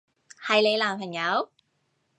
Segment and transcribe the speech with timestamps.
[0.43, 1.51] 係你男朋友？